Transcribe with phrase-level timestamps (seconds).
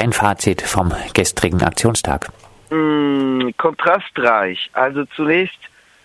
[0.00, 2.28] dein Fazit vom gestrigen Aktionstag?
[2.70, 4.70] Mm, kontrastreich.
[4.72, 5.58] Also zunächst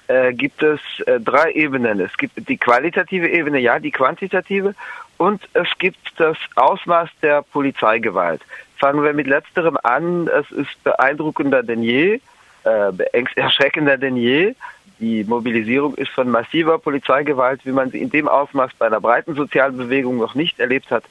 [0.08, 2.02] äh, gibt es äh, drei Ebenen.
[2.02, 4.76] Es gibt die qualitative Ebene, ja, die quantitative
[5.18, 8.42] und es gibt das Ausmaß der Polizeigewalt.
[8.78, 10.28] Fangen wir mit letzterem an.
[10.28, 12.20] Es ist beeindruckender denn je,
[12.66, 12.92] äh,
[13.36, 14.56] erschreckender denn je.
[15.00, 19.36] Die Mobilisierung ist von massiver Polizeigewalt, wie man sie in dem Ausmaß bei einer breiten
[19.36, 21.06] sozialen Bewegung noch nicht erlebt hat,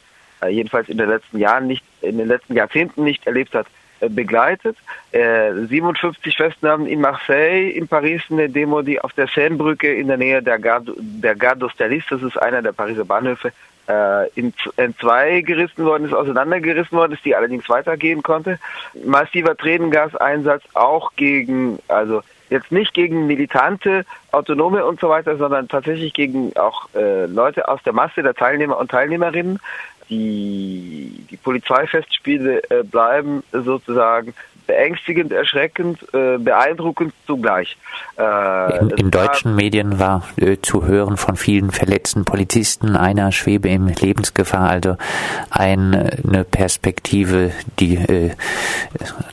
[0.49, 3.67] jedenfalls in den letzten Jahren nicht, in den letzten Jahrzehnten nicht erlebt hat,
[4.01, 4.77] äh, begleitet.
[5.13, 10.17] Äh, 57 Festnahmen in Marseille, in Paris eine Demo, die auf der Seinebrücke in der
[10.17, 13.53] Nähe der Gare, der Gare d'Austerlitz, das ist einer der Pariser Bahnhöfe,
[13.89, 18.59] äh, in, in zwei gerissen worden ist, auseinandergerissen worden ist, die allerdings weitergehen konnte.
[19.05, 26.15] Massiver Tränengaseinsatz auch gegen, also jetzt nicht gegen militante, autonome und so weiter, sondern tatsächlich
[26.15, 29.61] gegen auch äh, Leute aus der Masse der Teilnehmer und Teilnehmerinnen.
[30.11, 34.35] Die, die Polizeifestspiele äh, bleiben sozusagen
[34.67, 37.77] beängstigend, erschreckend, äh, beeindruckend zugleich.
[38.19, 43.69] Äh, in, in deutschen Medien war äh, zu hören von vielen verletzten Polizisten, einer schwebe
[43.69, 44.97] in Lebensgefahr, also
[45.51, 48.31] eine Perspektive, die äh,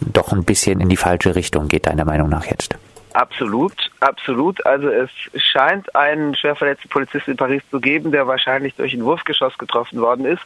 [0.02, 2.76] doch ein bisschen in die falsche Richtung geht, deiner Meinung nach jetzt.
[3.14, 4.66] Absolut, absolut.
[4.66, 9.03] Also es scheint einen schwer verletzten Polizisten in Paris zu geben, der wahrscheinlich durch ein
[9.03, 10.42] Wurfgeschoss getroffen worden ist.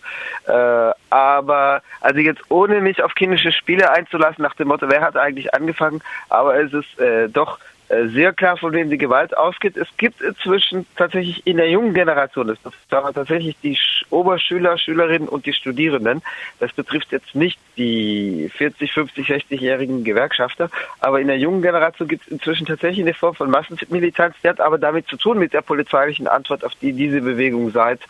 [0.48, 5.16] Äh, aber also jetzt ohne mich auf kindische Spiele einzulassen, nach dem Motto, wer hat
[5.16, 9.78] eigentlich angefangen, aber es ist äh, doch sehr klar, von wem die Gewalt ausgeht.
[9.78, 13.78] Es gibt inzwischen tatsächlich in der jungen Generation, das betrifft tatsächlich die
[14.10, 16.24] Oberschüler, Schülerinnen und die Studierenden.
[16.60, 20.70] Das betrifft jetzt nicht die 40, 50, 60-jährigen Gewerkschafter,
[21.00, 24.60] aber in der jungen Generation gibt es inzwischen tatsächlich eine Form von Massenmilitanz, die hat
[24.60, 28.02] aber damit zu tun mit der polizeilichen Antwort, auf die diese Bewegung seit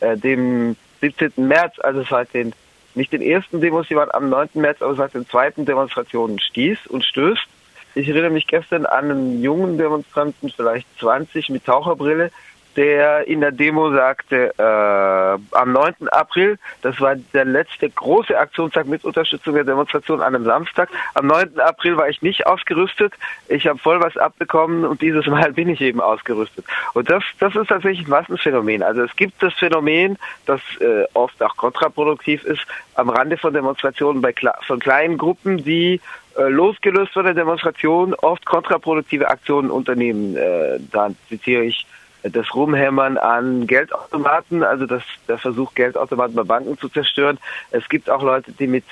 [0.00, 1.32] äh, dem 17.
[1.36, 2.52] März, also seit den
[2.94, 4.50] nicht den ersten Demos, die waren am 9.
[4.54, 7.48] März, aber seit den zweiten Demonstrationen stieß und stößt.
[7.94, 12.30] Ich erinnere mich gestern an einen jungen Demonstranten, vielleicht 20 mit Taucherbrille,
[12.76, 16.08] der in der Demo sagte, äh, am 9.
[16.10, 20.88] April, das war der letzte große Aktionstag mit Unterstützung der Demonstration an einem Samstag.
[21.14, 21.60] Am 9.
[21.60, 23.12] April war ich nicht ausgerüstet.
[23.48, 26.64] Ich habe voll was abbekommen und dieses Mal bin ich eben ausgerüstet.
[26.94, 28.82] Und das, das ist tatsächlich ein Massenphänomen.
[28.82, 32.66] Also es gibt das Phänomen, das äh, oft auch kontraproduktiv ist,
[32.96, 34.34] am Rande von Demonstrationen bei
[34.66, 36.00] von kleinen Gruppen, die
[36.36, 40.36] losgelöst von der Demonstration oft kontraproduktive Aktionen unternehmen.
[40.36, 41.86] Äh, da zitiere ich
[42.22, 47.38] das Rumhämmern an Geldautomaten, also das, der Versuch, Geldautomaten bei Banken zu zerstören.
[47.70, 48.84] Es gibt auch Leute, die mit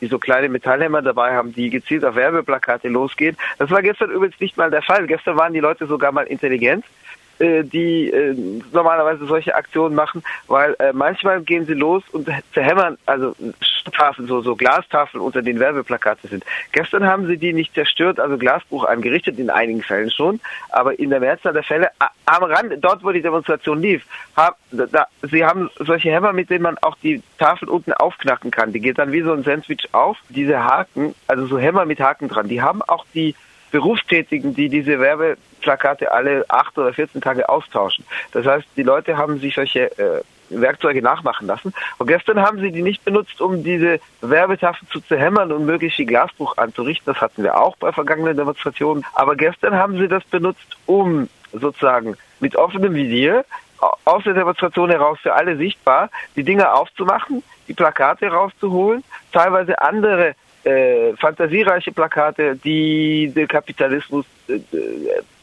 [0.00, 3.36] die so kleine Metallhämmer dabei haben, die gezielt auf Werbeplakate losgehen.
[3.58, 5.06] Das war gestern übrigens nicht mal der Fall.
[5.06, 6.84] Gestern waren die Leute sogar mal intelligent.
[7.38, 8.34] Äh, die äh,
[8.72, 13.36] normalerweise solche Aktionen machen, weil äh, manchmal gehen sie los und zerhämmern, also
[13.92, 16.44] Tafeln, so, so Glastafeln unter den Werbeplakate sind.
[16.72, 20.40] Gestern haben sie die nicht zerstört, also Glasbruch angerichtet, in einigen Fällen schon,
[20.70, 21.90] aber in der Mehrzahl der Fälle
[22.26, 24.04] am Rand, dort wo die Demonstration lief,
[24.36, 28.72] haben, da, sie haben solche Hämmer, mit denen man auch die Tafel unten aufknacken kann.
[28.72, 30.18] Die geht dann wie so ein Sandwich auf.
[30.28, 33.36] Diese Haken, also so Hämmer mit Haken dran, die haben auch die
[33.70, 38.04] Berufstätigen, die diese Werbeplakate alle acht oder 14 Tage austauschen.
[38.32, 41.74] Das heißt, die Leute haben sich solche äh, Werkzeuge nachmachen lassen.
[41.98, 46.06] Und gestern haben sie die nicht benutzt, um diese Werbetafeln zu zerhämmern und möglichst viel
[46.06, 47.12] Glasbruch anzurichten.
[47.12, 49.04] Das hatten wir auch bei vergangenen Demonstrationen.
[49.14, 53.44] Aber gestern haben sie das benutzt, um sozusagen mit offenem Visier
[54.04, 60.34] aus der Demonstration heraus für alle sichtbar die Dinge aufzumachen, die Plakate rauszuholen, teilweise andere
[60.68, 64.58] äh, fantasiereiche Plakate, die den Kapitalismus äh,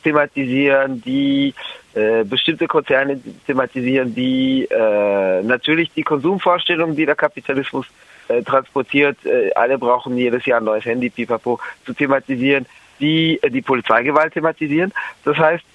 [0.04, 1.54] thematisieren, die
[1.96, 7.88] äh, bestimmte Konzerne thematisieren, die äh, natürlich die Konsumvorstellungen, die der Kapitalismus
[8.28, 9.18] äh, transportiert,
[9.56, 12.66] alle brauchen jedes Jahr ein neues Handy, pipapo, zu thematisieren,
[13.00, 14.94] die die Polizeigewalt thematisieren.
[15.24, 15.66] Das heißt,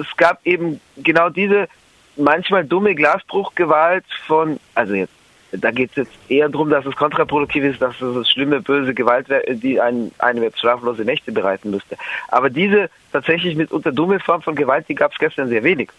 [0.00, 1.68] es gab eben genau diese
[2.16, 5.17] manchmal dumme Glasbruchgewalt von, also jetzt
[5.52, 9.28] da geht es jetzt eher darum, dass es kontraproduktiv ist, dass es schlimme, böse Gewalt
[9.28, 11.96] wäre, die einen, einem jetzt schlaflose Nächte bereiten müsste.
[12.28, 15.90] Aber diese tatsächlich mitunter dumme Form von Gewalt, die gab es gestern sehr wenig.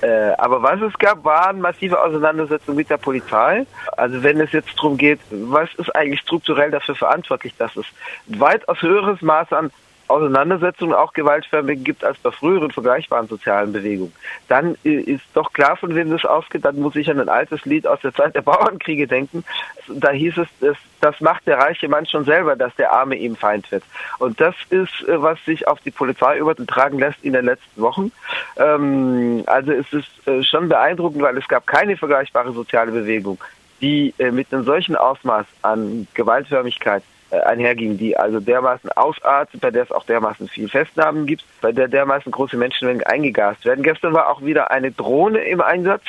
[0.00, 3.66] Äh, aber was es gab, waren massive Auseinandersetzungen mit der Polizei.
[3.96, 7.86] Also wenn es jetzt darum geht, was ist eigentlich strukturell dafür verantwortlich, dass es
[8.26, 9.70] weitaus höheres Maß an
[10.08, 14.12] Auseinandersetzungen auch gewaltförmig gibt als bei früheren vergleichbaren sozialen Bewegungen,
[14.48, 16.64] dann ist doch klar, von wem das ausgeht.
[16.64, 19.44] Dann muss ich an ein altes Lied aus der Zeit der Bauernkriege denken.
[19.88, 23.36] Da hieß es, das, das macht der reiche Mann schon selber, dass der Arme ihm
[23.36, 23.82] Feind wird.
[24.18, 28.12] Und das ist, äh, was sich auf die Polizei übertragen lässt in den letzten Wochen.
[28.56, 33.38] Ähm, also es ist äh, schon beeindruckend, weil es gab keine vergleichbare soziale Bewegung,
[33.80, 39.70] die äh, mit einem solchen Ausmaß an Gewaltförmigkeit äh, einherging, die also dermaßen ausartet, bei
[39.70, 43.82] der es auch dermaßen viel Festnahmen gibt, bei der dermaßen große Menschenmengen eingegast werden.
[43.82, 46.02] Gestern war auch wieder eine Drohne im Einsatz,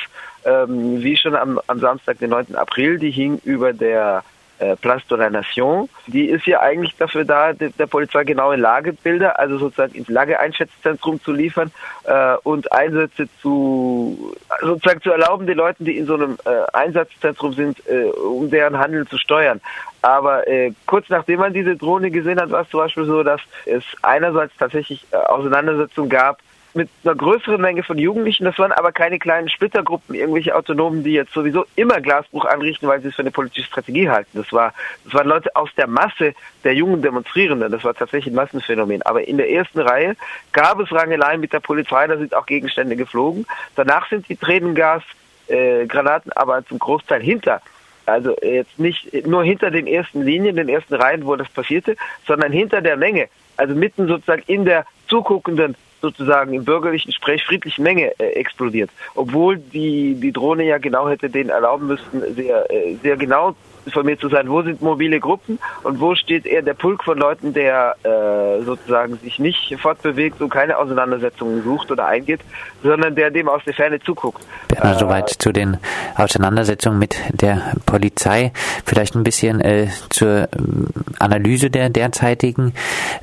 [0.44, 2.54] ähm, wie schon am, am Samstag, den 9.
[2.54, 4.35] April, die hing über der äh,
[4.80, 5.88] Place de la Nation.
[6.06, 11.20] Die ist ja eigentlich dafür da, der, der Polizei genaue Lagebilder, also sozusagen ins Lageeinschätzzentrum
[11.22, 11.70] zu liefern
[12.04, 17.52] äh, und Einsätze zu sozusagen zu erlauben, den Leuten, die in so einem äh, Einsatzzentrum
[17.52, 19.60] sind, äh, um deren Handeln zu steuern.
[20.02, 23.40] Aber äh, kurz nachdem man diese Drohne gesehen hat, war es zum Beispiel so, dass
[23.64, 26.38] es einerseits tatsächlich äh, Auseinandersetzungen gab
[26.76, 28.44] mit einer größeren Menge von Jugendlichen.
[28.44, 33.00] Das waren aber keine kleinen Splittergruppen, irgendwelche Autonomen, die jetzt sowieso immer Glasbuch anrichten, weil
[33.00, 34.30] sie es für eine politische Strategie halten.
[34.34, 34.72] Das war,
[35.04, 37.72] das waren Leute aus der Masse der jungen Demonstrierenden.
[37.72, 39.02] Das war tatsächlich ein Massenphänomen.
[39.02, 40.16] Aber in der ersten Reihe
[40.52, 42.06] gab es Rangeleien mit der Polizei.
[42.06, 43.46] Da sind auch Gegenstände geflogen.
[43.74, 47.60] Danach sind die Tränengasgranaten äh, aber zum Großteil hinter
[48.06, 51.96] also jetzt nicht nur hinter den ersten Linien, den ersten Reihen, wo das passierte,
[52.26, 57.82] sondern hinter der Menge, also mitten sozusagen in der zuguckenden sozusagen im bürgerlichen Sprech friedlichen
[57.82, 58.90] Menge äh, explodiert.
[59.14, 63.54] Obwohl die, die Drohne ja genau hätte denen erlauben müssten, sehr, äh, sehr genau
[63.86, 67.54] informiert zu sein, wo sind mobile Gruppen und wo steht eher der Pulk von Leuten,
[67.54, 72.40] der äh, sozusagen sich nicht fortbewegt und keine Auseinandersetzungen sucht oder eingeht,
[72.82, 74.44] sondern der dem aus der Ferne zuguckt.
[74.74, 75.78] Ja, äh, soweit zu den
[76.16, 78.52] Auseinandersetzungen mit der Polizei.
[78.84, 82.74] Vielleicht ein bisschen äh, zur ähm, Analyse der derzeitigen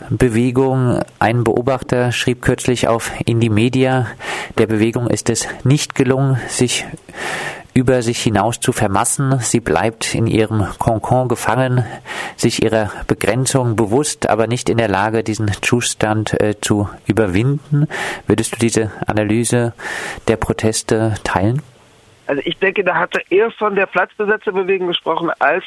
[0.09, 1.01] Bewegung.
[1.19, 4.07] Ein Beobachter schrieb kürzlich auf Indie Media,
[4.57, 6.85] der Bewegung ist es nicht gelungen, sich
[7.73, 9.39] über sich hinaus zu vermassen.
[9.39, 11.85] Sie bleibt in ihrem Konkon gefangen,
[12.37, 17.87] sich ihrer Begrenzung bewusst, aber nicht in der Lage, diesen Zustand äh, zu überwinden.
[18.27, 19.73] Würdest du diese Analyse
[20.27, 21.61] der Proteste teilen?
[22.27, 25.63] Also ich denke, da hat er eher von der Platzbesetzerbewegung gesprochen als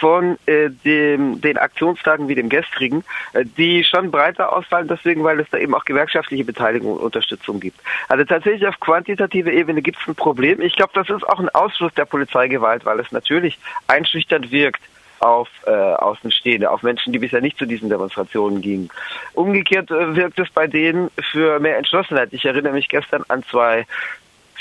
[0.00, 5.40] von äh, dem, den Aktionstagen wie dem gestrigen, äh, die schon breiter ausfallen, deswegen, weil
[5.40, 7.80] es da eben auch gewerkschaftliche Beteiligung und Unterstützung gibt.
[8.08, 10.60] Also tatsächlich auf quantitativer Ebene gibt es ein Problem.
[10.60, 14.82] Ich glaube, das ist auch ein Ausfluss der Polizeigewalt, weil es natürlich einschüchternd wirkt
[15.22, 18.88] auf äh, Außenstehende, auf Menschen, die bisher nicht zu diesen Demonstrationen gingen.
[19.34, 22.30] Umgekehrt äh, wirkt es bei denen für mehr Entschlossenheit.
[22.32, 23.86] Ich erinnere mich gestern an zwei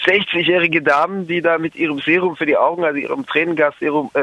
[0.06, 4.22] 60-jährige Damen, die da mit ihrem Serum für die Augen, also ihrem Tränengasserum, äh,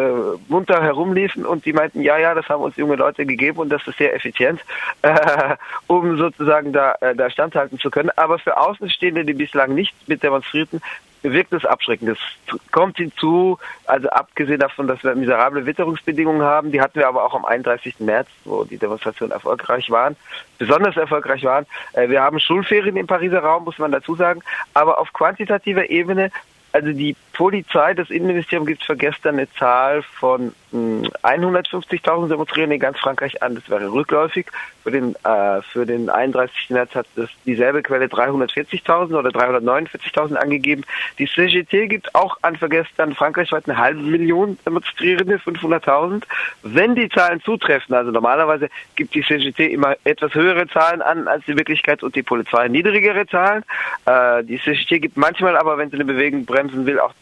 [0.48, 3.86] munter herumliefen und die meinten, ja, ja, das haben uns junge Leute gegeben und das
[3.86, 4.60] ist sehr effizient,
[5.02, 8.10] äh, um sozusagen da, äh, da standhalten zu können.
[8.16, 10.80] Aber für Außenstehende, die bislang nicht mit demonstrierten,
[11.22, 12.10] wirkt es abschreckend.
[12.10, 17.24] Es kommt hinzu, also abgesehen davon, dass wir miserable Witterungsbedingungen haben, die hatten wir aber
[17.24, 18.00] auch am 31.
[18.00, 20.16] März, wo die Demonstrationen erfolgreich waren,
[20.58, 21.66] besonders erfolgreich waren.
[21.92, 24.42] Äh, wir haben Schulferien im Pariser Raum, muss man dazu sagen,
[24.74, 26.30] aber auf quantitativer Ebene
[26.72, 32.80] also die Polizei, das Innenministerium gibt für gestern eine Zahl von 150.000 hm, Demonstrierenden in
[32.80, 33.54] ganz Frankreich an.
[33.54, 34.46] Das wäre rückläufig.
[34.82, 36.70] Für den, äh, für den 31.
[36.70, 40.84] März hat das dieselbe Quelle 340.000 oder 349.000 angegeben.
[41.18, 46.22] Die CGT gibt auch an für gestern frankreichweit eine halbe Million Demonstrierende, 500.000.
[46.62, 51.44] Wenn die Zahlen zutreffen, also normalerweise gibt die CGT immer etwas höhere Zahlen an als
[51.46, 53.64] die Wirklichkeit und die Polizei niedrigere Zahlen.
[54.06, 57.12] Äh, die CGT gibt manchmal aber, wenn sie eine Bewegung bremsen will, auch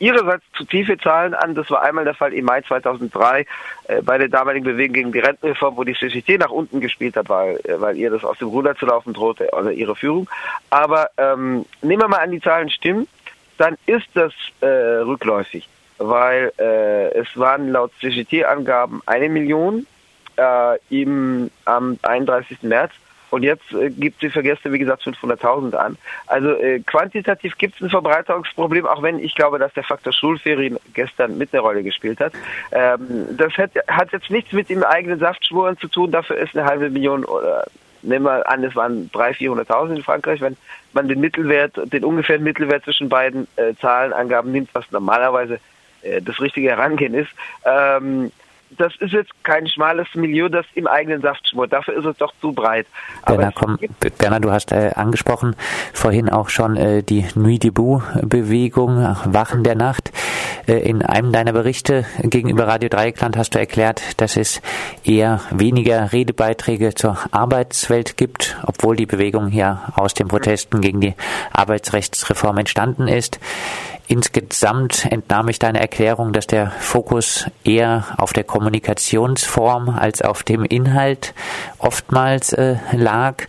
[0.00, 1.54] ihrerseits zu tiefe Zahlen an.
[1.54, 3.46] Das war einmal der Fall im Mai 2003
[3.86, 7.28] äh, bei der damaligen Bewegung gegen die Rentenreform, wo die CCT nach unten gespielt hat,
[7.28, 10.28] weil, äh, weil ihr das aus dem Ruder zu laufen drohte, also ihre Führung.
[10.70, 13.06] Aber ähm, nehmen wir mal an, die Zahlen stimmen,
[13.58, 19.86] dann ist das äh, rückläufig, weil äh, es waren laut CGT-Angaben eine Million
[20.36, 22.62] äh, im, am 31.
[22.62, 22.92] März
[23.30, 25.96] und jetzt äh, gibt sie für Gäste, wie gesagt, 500.000 an.
[26.26, 30.78] Also äh, quantitativ gibt es ein Verbreiterungsproblem, auch wenn ich glaube, dass der Faktor Schulferien
[30.94, 32.32] gestern mit eine Rolle gespielt hat.
[32.72, 36.10] Ähm, das hat, hat jetzt nichts mit dem eigenen Saftschwuren zu tun.
[36.10, 37.66] Dafür ist eine halbe Million oder
[38.02, 40.40] nehmen wir an, es waren 300.000, 400.000 in Frankreich.
[40.40, 40.56] Wenn
[40.92, 45.60] man den Mittelwert, den ungefähren Mittelwert zwischen beiden äh, Zahlenangaben nimmt, was normalerweise
[46.02, 47.30] äh, das richtige Herangehen ist,
[47.64, 48.32] ähm,
[48.78, 51.72] das ist jetzt kein schmales Milieu, das im eigenen Saft schmort.
[51.72, 52.86] Dafür ist es doch zu breit.
[53.26, 53.78] Berner, komm,
[54.18, 55.56] Berner du hast äh, angesprochen
[55.92, 60.12] vorhin auch schon äh, die Nuit debout-Bewegung, Wachen der Nacht.
[60.66, 64.60] Äh, in einem deiner Berichte gegenüber Radio Dreieckland hast du erklärt, dass es
[65.04, 71.14] eher weniger Redebeiträge zur Arbeitswelt gibt, obwohl die Bewegung ja aus den Protesten gegen die
[71.52, 73.38] Arbeitsrechtsreform entstanden ist.
[74.06, 80.64] Insgesamt entnahm ich deine Erklärung, dass der Fokus eher auf der Kommunikationsform als auf dem
[80.64, 81.32] Inhalt
[81.78, 83.44] oftmals äh, lag.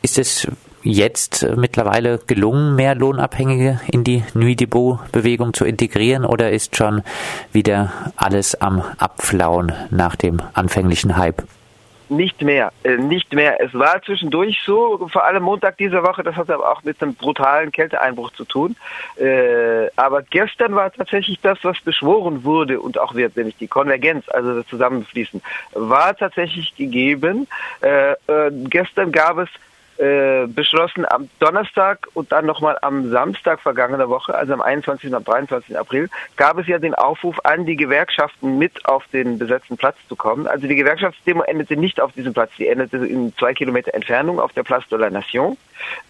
[0.00, 0.48] Ist es
[0.82, 7.02] jetzt mittlerweile gelungen, mehr Lohnabhängige in die Nuit Depot-Bewegung zu integrieren oder ist schon
[7.52, 11.42] wieder alles am Abflauen nach dem anfänglichen Hype?
[12.10, 13.60] Nicht mehr, äh, nicht mehr.
[13.62, 17.14] Es war zwischendurch so, vor allem Montag dieser Woche, das hat aber auch mit einem
[17.14, 18.76] brutalen Kälteeinbruch zu tun.
[19.16, 24.26] Äh, aber gestern war tatsächlich das, was beschworen wurde und auch wird, nämlich die Konvergenz,
[24.30, 25.42] also das Zusammenfließen,
[25.72, 27.46] war tatsächlich gegeben.
[27.82, 29.50] Äh, äh gestern gab es
[29.98, 35.10] äh, beschlossen am Donnerstag und dann nochmal am Samstag vergangener Woche, also am 21.
[35.10, 35.76] und am 23.
[35.76, 40.14] April, gab es ja den Aufruf an die Gewerkschaften mit auf den besetzten Platz zu
[40.14, 40.46] kommen.
[40.46, 44.52] Also die Gewerkschaftsdemo endete nicht auf diesem Platz, die endete in zwei Kilometer Entfernung auf
[44.52, 45.56] der Place de la Nation,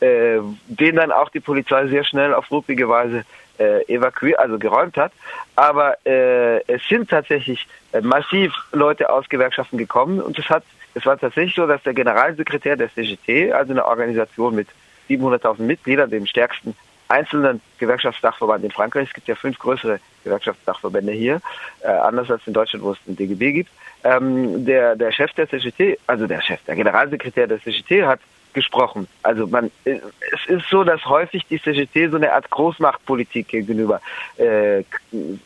[0.00, 3.25] äh, den dann auch die Polizei sehr schnell auf ruppige Weise
[3.59, 5.12] äh, evakuiert, also geräumt hat.
[5.57, 11.07] Aber äh, es sind tatsächlich äh, massiv Leute aus Gewerkschaften gekommen und es hat es
[11.07, 14.69] war tatsächlich so, dass der Generalsekretär der CGT, also eine Organisation mit
[15.09, 16.75] 700.000 Mitgliedern, dem stärksten
[17.09, 21.41] einzelnen Gewerkschaftsdachverband in Frankreich, es gibt ja fünf größere Gewerkschaftsdachverbände hier,
[21.83, 23.71] äh, anders als in Deutschland, wo es den DGB gibt,
[24.05, 28.21] ähm, der, der Chef der CGT, also der Chef, der Generalsekretär der CGT hat
[28.55, 29.07] gesprochen.
[29.23, 29.99] Also man, äh,
[30.33, 34.00] es ist so, dass häufig die CGT so eine Art Großmachtpolitik gegenüber
[34.37, 34.83] äh,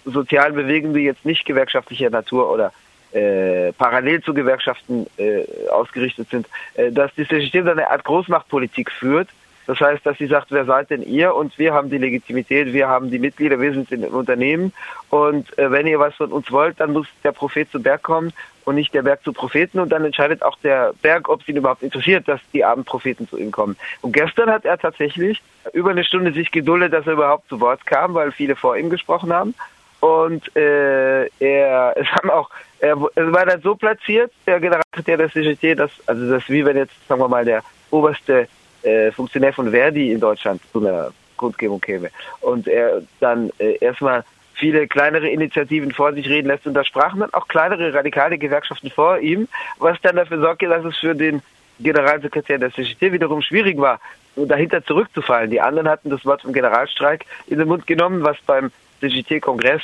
[0.04, 2.72] sozialen Bewegungen, die jetzt nicht gewerkschaftlicher Natur oder
[3.12, 9.28] äh, parallel zu Gewerkschaften äh, ausgerichtet sind, äh, dass die CGT eine Art Großmachtpolitik führt.
[9.66, 11.34] Das heißt, dass sie sagt, wer seid denn ihr?
[11.34, 14.72] Und wir haben die Legitimität, wir haben die Mitglieder, wir sind in den Unternehmen.
[15.10, 18.32] Und äh, wenn ihr was von uns wollt, dann muss der Prophet zu Berg kommen
[18.64, 19.78] und nicht der Berg zu Propheten.
[19.78, 23.28] Und dann entscheidet auch der Berg, ob es ihn überhaupt interessiert, dass die armen Propheten
[23.28, 23.76] zu ihm kommen.
[24.00, 25.42] Und gestern hat er tatsächlich
[25.72, 28.90] über eine Stunde sich geduldet, dass er überhaupt zu Wort kam, weil viele vor ihm
[28.90, 29.54] gesprochen haben.
[30.00, 32.50] Und äh, er, es haben auch,
[32.80, 36.76] er, es war dann so platziert, der Generalsekretär der CGT, dass, also das wie wenn
[36.76, 38.48] jetzt, sagen wir mal, der oberste
[38.82, 42.10] äh, Funktionär von Verdi in Deutschland zu einer Kundgebung käme.
[42.40, 44.24] Und er dann äh, erstmal
[44.62, 46.68] viele kleinere Initiativen vor sich reden lässt.
[46.68, 50.84] Und da sprachen dann auch kleinere radikale Gewerkschaften vor ihm, was dann dafür sorgte, dass
[50.84, 51.42] es für den
[51.80, 53.98] Generalsekretär der CGT wiederum schwierig war,
[54.36, 55.50] dahinter zurückzufallen.
[55.50, 59.82] Die anderen hatten das Wort vom Generalstreik in den Mund genommen, was beim CGT-Kongress,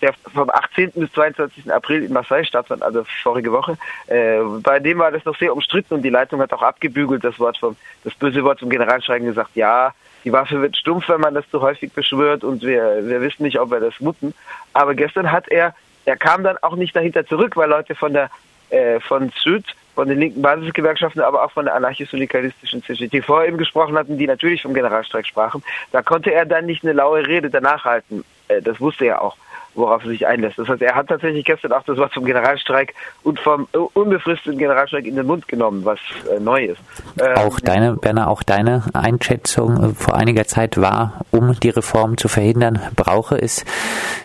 [0.00, 0.92] der vom 18.
[0.94, 1.72] bis 22.
[1.72, 3.76] April in Marseille stattfand, also vorige Woche.
[4.06, 7.38] Äh, bei dem war das noch sehr umstritten und die Leitung hat auch abgebügelt, das
[7.38, 9.92] Wort vom, das böse Wort vom Generalstreiken gesagt, ja,
[10.24, 13.58] die Waffe wird stumpf, wenn man das zu häufig beschwört und wir, wir wissen nicht,
[13.58, 14.34] ob wir das mutten.
[14.72, 15.74] Aber gestern hat er,
[16.04, 18.30] er kam dann auch nicht dahinter zurück, weil Leute von der,
[18.70, 19.64] äh, von Süd
[19.98, 24.28] von den linken Basisgewerkschaften, aber auch von der anarchisch-syndikalistischen CGT vor ihm gesprochen hatten, die
[24.28, 25.60] natürlich vom Generalstreik sprachen.
[25.90, 28.24] Da konnte er dann nicht eine laue Rede danach halten.
[28.48, 29.36] Äh, das wusste er auch
[29.78, 30.58] worauf er sich einlässt.
[30.58, 35.06] Das heißt, er hat tatsächlich gestern auch das Wort vom Generalstreik und vom unbefristeten Generalstreik
[35.06, 35.98] in den Mund genommen, was
[36.30, 36.80] äh, neu ist.
[37.20, 42.18] Ähm, auch deine, Berner, auch deine Einschätzung äh, vor einiger Zeit war, um die Reform
[42.18, 43.64] zu verhindern, brauche es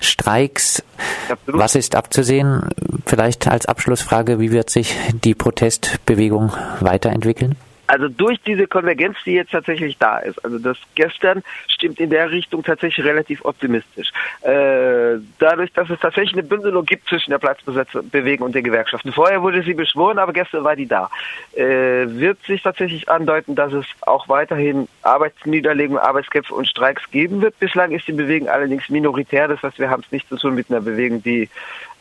[0.01, 0.83] Streiks.
[1.29, 1.61] Absolut.
[1.61, 2.69] Was ist abzusehen?
[3.05, 7.55] Vielleicht als Abschlussfrage, wie wird sich die Protestbewegung weiterentwickeln?
[7.93, 12.31] Also durch diese Konvergenz, die jetzt tatsächlich da ist, also das gestern stimmt in der
[12.31, 14.09] Richtung tatsächlich relativ optimistisch.
[14.41, 15.02] Äh,
[15.39, 19.11] dadurch, dass es tatsächlich eine Bündelung gibt zwischen der Platzbewegung und den Gewerkschaften.
[19.11, 21.09] Vorher wurde sie beschworen, aber gestern war die da.
[21.53, 27.57] Äh, wird sich tatsächlich andeuten, dass es auch weiterhin Arbeitsniederlegungen, Arbeitskämpfe und Streiks geben wird.
[27.59, 30.69] Bislang ist die Bewegung allerdings minoritär, das heißt, wir haben es nicht zu tun mit
[30.69, 31.49] einer Bewegung, die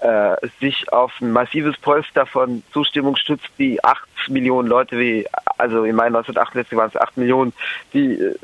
[0.00, 5.26] äh, sich auf ein massives Polster von Zustimmung stützt, die acht Millionen Leute, wie
[5.58, 7.52] also in meinen 1968 waren es acht Millionen,
[7.92, 8.34] die äh,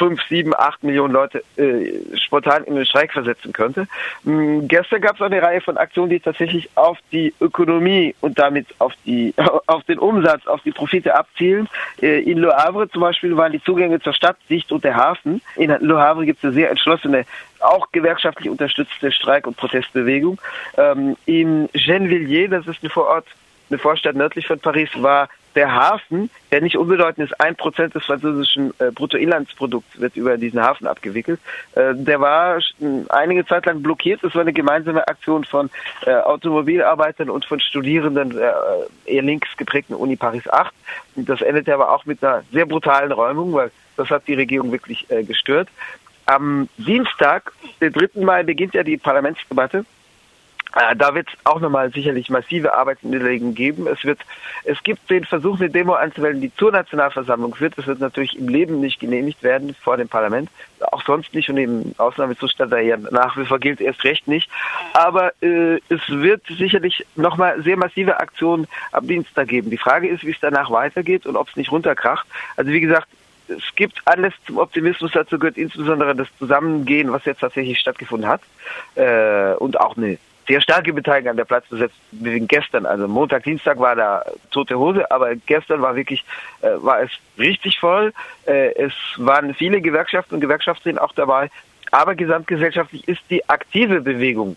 [0.00, 3.86] fünf, sieben, acht Millionen Leute äh, spontan in den Streik versetzen könnte.
[4.26, 8.66] Ähm, gestern gab es eine Reihe von Aktionen, die tatsächlich auf die Ökonomie und damit
[8.78, 9.34] auf die
[9.66, 11.68] auf den Umsatz, auf die Profite abzielen.
[12.00, 15.42] Äh, in Le Havre zum Beispiel waren die Zugänge zur Stadt dicht und der Hafen.
[15.56, 17.26] In Le Havre gibt es eine sehr entschlossene
[17.60, 20.40] auch gewerkschaftlich unterstützte Streik- und Protestbewegung.
[20.78, 23.26] Ähm, in Gennevilliers, das ist eine Vorort,
[23.70, 28.04] eine Vorstadt nördlich von Paris, war der Hafen, der nicht unbedeutend ist, ein Prozent des
[28.04, 31.40] französischen äh, Bruttoinlandsprodukts wird über diesen Hafen abgewickelt.
[31.74, 32.60] Äh, der war
[33.08, 34.22] einige Zeit lang blockiert.
[34.22, 35.70] Es war eine gemeinsame Aktion von
[36.06, 38.52] äh, Automobilarbeitern und von Studierenden äh,
[39.06, 40.72] eher links geprägten Uni Paris 8.
[41.16, 44.70] Und das endete aber auch mit einer sehr brutalen Räumung, weil das hat die Regierung
[44.72, 45.68] wirklich äh, gestört.
[46.26, 48.20] Am Dienstag, den 3.
[48.22, 49.84] Mai, beginnt ja die Parlamentsdebatte.
[50.74, 53.86] Äh, da wird es auch nochmal sicherlich massive Arbeitsniederlegungen geben.
[53.86, 54.20] Es wird,
[54.64, 57.76] es gibt den Versuch, eine Demo anzumelden, die zur Nationalversammlung führt.
[57.76, 60.48] Das wird natürlich im Leben nicht genehmigt werden vor dem Parlament.
[60.92, 64.48] Auch sonst nicht und im Ausnahmezustand, der ja nach wie vor gilt, erst recht nicht.
[64.92, 69.70] Aber äh, es wird sicherlich nochmal sehr massive Aktionen am Dienstag geben.
[69.70, 72.26] Die Frage ist, wie es danach weitergeht und ob es nicht runterkracht.
[72.56, 73.08] Also wie gesagt,
[73.48, 75.10] es gibt Anlass zum Optimismus.
[75.12, 78.42] Dazu gehört insbesondere das Zusammengehen, was jetzt tatsächlich stattgefunden hat.
[78.94, 80.18] Äh, und auch eine
[80.50, 81.96] sehr starke Beteiligung an der Platzbesetzung
[82.48, 82.84] gestern.
[82.84, 86.24] Also Montag, Dienstag war da tote Hose, aber gestern war wirklich,
[86.62, 88.12] äh, war es richtig voll.
[88.46, 91.50] Äh, es waren viele Gewerkschaften und Gewerkschafterinnen auch dabei.
[91.92, 94.56] Aber gesamtgesellschaftlich ist die aktive Bewegung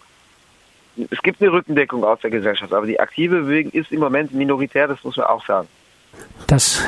[1.09, 4.87] es gibt eine Rückendeckung aus der Gesellschaft, aber die aktive Bewegung ist im Moment minoritär,
[4.87, 5.67] das muss man auch sagen.
[6.47, 6.81] Das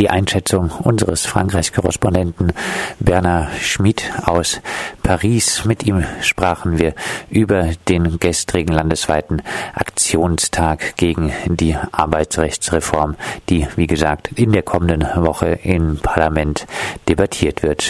[0.00, 2.54] die Einschätzung unseres Frankreich-Korrespondenten
[3.00, 4.60] Bernard Schmid aus
[5.02, 5.66] Paris.
[5.66, 6.94] Mit ihm sprachen wir
[7.28, 9.42] über den gestrigen landesweiten
[9.74, 13.16] Aktionstag gegen die Arbeitsrechtsreform,
[13.50, 16.66] die, wie gesagt, in der kommenden Woche im Parlament
[17.06, 17.82] debattiert wird.